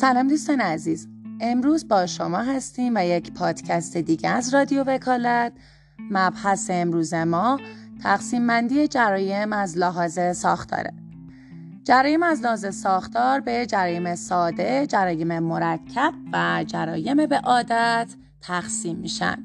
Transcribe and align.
سلام 0.00 0.28
دوستان 0.28 0.60
عزیز. 0.60 1.08
امروز 1.40 1.88
با 1.88 2.06
شما 2.06 2.38
هستیم 2.38 2.92
و 2.96 3.04
یک 3.06 3.32
پادکست 3.32 3.96
دیگه 3.96 4.28
از 4.28 4.54
رادیو 4.54 4.84
وکالت. 4.86 5.52
مبحث 6.10 6.70
امروز 6.70 7.14
ما 7.14 7.60
تقسیم 8.02 8.46
بندی 8.46 8.88
جرایم 8.88 9.52
از 9.52 9.78
لحاظ 9.78 10.36
ساختاره. 10.36 10.92
جرایم 11.84 12.22
از 12.22 12.40
لحاظ 12.40 12.74
ساختار 12.74 13.40
به 13.40 13.66
جرایم 13.66 14.14
ساده، 14.14 14.86
جرایم 14.86 15.38
مرکب 15.38 16.14
و 16.32 16.64
جرایم 16.66 17.26
به 17.26 17.38
عادت 17.38 18.14
تقسیم 18.40 18.96
میشن. 18.96 19.44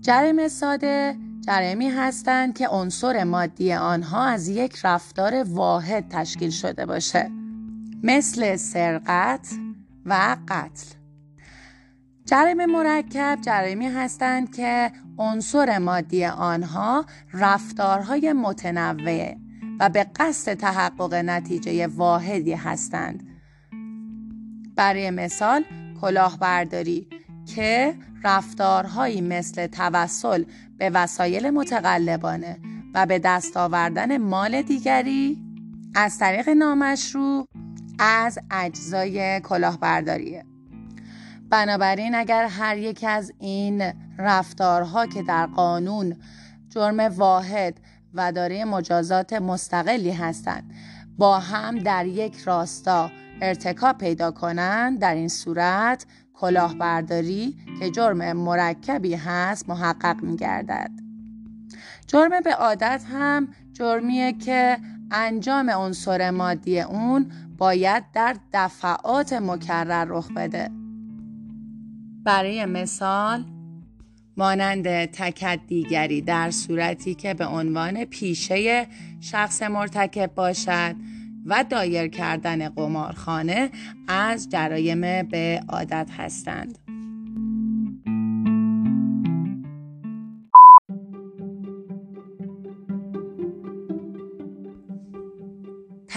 جرایم 0.00 0.48
ساده 0.48 1.16
جرایمی 1.46 1.88
هستند 1.88 2.58
که 2.58 2.68
عنصر 2.68 3.24
مادی 3.24 3.72
آنها 3.72 4.24
از 4.24 4.48
یک 4.48 4.78
رفتار 4.84 5.42
واحد 5.42 6.08
تشکیل 6.08 6.50
شده 6.50 6.86
باشه. 6.86 7.30
مثل 8.02 8.56
سرقت 8.56 9.67
و 10.08 10.36
قتل. 10.48 10.94
جرایم 12.24 12.66
مرکب 12.66 13.38
جرایمی 13.42 13.86
هستند 13.86 14.56
که 14.56 14.92
عنصر 15.18 15.78
مادی 15.78 16.24
آنها 16.24 17.04
رفتارهای 17.32 18.32
متنوع 18.32 19.34
و 19.80 19.88
به 19.88 20.06
قصد 20.16 20.54
تحقق 20.54 21.14
نتیجه 21.14 21.86
واحدی 21.86 22.52
هستند. 22.52 23.28
برای 24.76 25.10
مثال 25.10 25.64
کلاهبرداری 26.00 27.08
که 27.54 27.94
رفتارهایی 28.24 29.20
مثل 29.20 29.66
توسل 29.66 30.44
به 30.78 30.90
وسایل 30.90 31.50
متقلبانه 31.50 32.58
و 32.94 33.06
به 33.06 33.18
دست 33.18 33.56
آوردن 33.56 34.16
مال 34.16 34.62
دیگری 34.62 35.42
از 35.94 36.18
طریق 36.18 36.48
نامشروع 36.48 37.48
از 37.98 38.38
اجزای 38.50 39.40
کلاهبرداریه 39.40 40.44
بنابراین 41.50 42.14
اگر 42.14 42.46
هر 42.46 42.76
یک 42.76 43.04
از 43.08 43.32
این 43.38 43.92
رفتارها 44.18 45.06
که 45.06 45.22
در 45.22 45.46
قانون 45.46 46.16
جرم 46.68 47.00
واحد 47.00 47.80
و 48.14 48.32
داره 48.32 48.64
مجازات 48.64 49.32
مستقلی 49.32 50.10
هستند 50.10 50.74
با 51.18 51.38
هم 51.38 51.78
در 51.78 52.06
یک 52.06 52.38
راستا 52.38 53.10
ارتکاب 53.42 53.98
پیدا 53.98 54.30
کنند 54.30 54.98
در 54.98 55.14
این 55.14 55.28
صورت 55.28 56.06
کلاهبرداری 56.34 57.56
که 57.78 57.90
جرم 57.90 58.32
مرکبی 58.32 59.14
هست 59.14 59.68
محقق 59.68 60.22
می 60.22 60.36
گردد. 60.36 60.90
جرم 62.06 62.40
به 62.40 62.54
عادت 62.54 63.04
هم 63.12 63.48
جرمیه 63.72 64.32
که 64.32 64.78
انجام 65.10 65.70
عنصر 65.70 66.30
مادی 66.30 66.80
اون 66.80 67.32
باید 67.58 68.04
در 68.12 68.36
دفعات 68.52 69.32
مکرر 69.32 70.04
رخ 70.04 70.30
بده. 70.36 70.70
برای 72.24 72.66
مثال 72.66 73.44
مانند 74.36 75.04
تکت 75.04 75.60
دیگری 75.66 76.20
در 76.20 76.50
صورتی 76.50 77.14
که 77.14 77.34
به 77.34 77.46
عنوان 77.46 78.04
پیشه 78.04 78.86
شخص 79.20 79.62
مرتکب 79.62 80.34
باشد 80.34 80.96
و 81.46 81.64
دایر 81.70 82.08
کردن 82.08 82.68
قمارخانه 82.68 83.70
از 84.08 84.48
جرایم 84.48 85.22
به 85.22 85.60
عادت 85.68 86.10
هستند. 86.16 86.87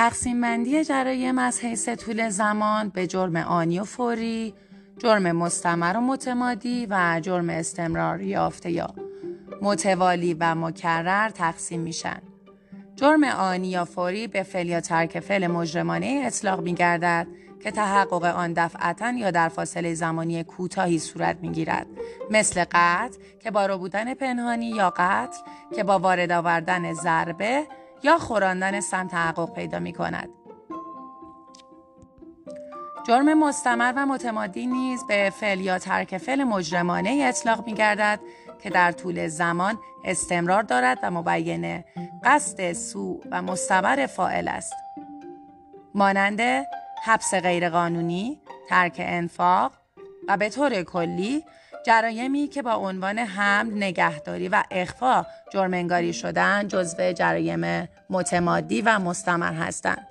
تقسیم 0.02 0.42
بندی 0.42 0.84
جرایم 0.84 1.38
از 1.38 1.60
حیث 1.60 1.90
طول 1.90 2.30
زمان 2.30 2.90
به 2.90 3.08
جرم 3.08 3.36
آنی 3.36 3.80
و 3.80 3.84
فوری، 3.84 4.54
جرم 4.98 5.32
مستمر 5.32 5.98
و 5.98 6.02
متمادی 6.02 6.88
و 6.90 7.20
جرم 7.24 7.50
استمرار 7.50 8.22
یافته 8.22 8.72
یا 8.72 8.88
متوالی 9.62 10.34
و 10.34 10.56
مکرر 10.56 11.30
تقسیم 11.30 11.80
میشن. 11.80 12.22
جرم 12.96 13.24
آنی 13.24 13.68
یا 13.68 13.86
فوری 13.86 14.28
به 14.28 14.44
فعل 14.44 14.68
یا 14.68 14.82
ترک 14.82 15.20
فعل 15.20 15.48
مجرمانه 15.48 16.24
اطلاق 16.26 16.62
می 16.62 16.74
گردد 16.74 17.28
که 17.64 17.72
تحقق 17.72 18.24
آن 18.24 18.54
دفعتا 18.54 19.12
یا 19.12 19.32
در 19.32 19.50
فاصله 19.50 19.94
زمانی 19.94 20.44
کوتاهی 20.44 21.00
صورت 21.00 21.38
می 21.42 21.50
گیرد 21.50 21.88
مثل 22.30 22.66
قتل 22.72 23.18
که 23.40 23.52
با 23.52 23.66
رو 23.66 23.78
بودن 23.78 24.14
پنهانی 24.14 24.70
یا 24.70 24.94
قتل 24.98 25.38
که 25.76 25.84
با 25.84 26.00
وارد 26.00 26.32
آوردن 26.32 26.94
ضربه 26.94 27.68
یا 28.04 28.18
خوراندن 28.18 28.80
سم 28.80 29.08
تحقق 29.08 29.54
پیدا 29.54 29.80
می 29.80 29.94
کند. 29.94 30.30
جرم 33.08 33.34
مستمر 33.34 33.94
و 33.96 34.06
متمادی 34.06 34.68
نیز 34.68 35.04
به 35.08 35.30
فعل 35.40 35.60
یا 35.60 35.80
ترک 35.80 36.18
فعل 36.18 36.44
مجرمانه 36.44 37.26
اطلاق 37.28 37.66
می 37.66 37.74
گردد 37.74 38.20
که 38.64 38.70
در 38.70 38.92
طول 38.92 39.28
زمان 39.28 39.80
استمرار 40.06 40.64
دارد 40.64 41.00
و 41.04 41.12
مبین 41.12 41.84
قصد 42.24 42.74
سو 42.74 43.22
و 43.32 43.42
مستمر 43.42 44.06
فائل 44.06 44.48
است. 44.48 44.74
مانند 45.96 46.42
حبس 47.06 47.34
غیرقانونی، 47.34 48.42
ترک 48.70 48.96
انفاق 49.00 49.72
و 50.28 50.38
به 50.38 50.50
طور 50.50 50.84
کلی 50.84 51.44
جرایمی 51.86 52.48
که 52.48 52.62
با 52.62 52.74
عنوان 52.74 53.20
حمل، 53.20 53.74
نگهداری 53.74 54.50
و 54.50 54.64
اخفا 54.72 55.26
جرمنگاری 55.54 56.14
شدن 56.14 56.68
جزو 56.68 57.12
جرایم 57.12 57.90
متمادی 58.10 58.82
و 58.82 59.00
مستمر 59.00 59.54
هستند. 59.54 60.08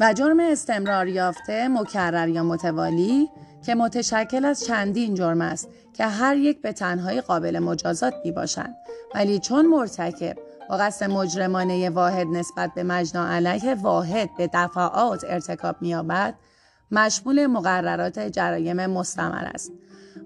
و 0.00 0.12
جرم 0.12 0.40
استمرار 0.40 1.08
یافته 1.08 1.68
مکرر 1.68 2.28
یا 2.28 2.42
متوالی 2.42 3.28
که 3.66 3.74
متشکل 3.74 4.44
از 4.44 4.64
چندین 4.64 5.14
جرم 5.14 5.40
است 5.40 5.68
که 5.94 6.06
هر 6.06 6.36
یک 6.36 6.62
به 6.62 6.72
تنهایی 6.72 7.20
قابل 7.20 7.58
مجازات 7.58 8.14
می 8.24 8.32
باشند 8.32 8.74
ولی 9.14 9.38
چون 9.38 9.66
مرتکب 9.66 10.36
با 10.68 10.76
قصد 10.76 11.10
مجرمانه 11.10 11.90
واحد 11.90 12.26
نسبت 12.26 12.74
به 12.74 12.82
مجنا 12.82 13.28
علیه 13.28 13.74
واحد 13.74 14.30
به 14.38 14.50
دفعات 14.52 15.24
ارتکاب 15.28 15.76
می‌یابد 15.80 16.34
مشمول 16.90 17.46
مقررات 17.46 18.18
جرایم 18.18 18.86
مستمر 18.86 19.44
است 19.54 19.72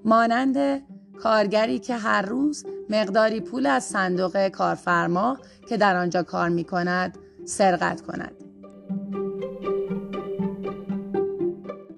مانند 0.05 0.83
کارگری 1.23 1.79
که 1.79 1.97
هر 1.97 2.23
روز 2.23 2.67
مقداری 2.91 3.41
پول 3.41 3.67
از 3.67 3.85
صندوق 3.85 4.49
کارفرما 4.49 5.39
که 5.69 5.77
در 5.77 5.97
آنجا 5.97 6.23
کار 6.23 6.49
می 6.49 6.65
کند 6.65 7.19
سرقت 7.45 8.01
کند. 8.01 8.44